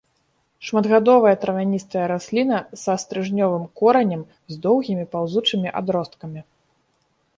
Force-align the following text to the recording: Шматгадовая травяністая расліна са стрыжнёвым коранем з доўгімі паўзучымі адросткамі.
Шматгадовая 0.67 1.33
травяністая 1.43 2.05
расліна 2.13 2.57
са 2.83 2.95
стрыжнёвым 3.03 3.65
коранем 3.83 4.21
з 4.55 4.61
доўгімі 4.65 5.05
паўзучымі 5.13 5.69
адросткамі. 5.83 6.41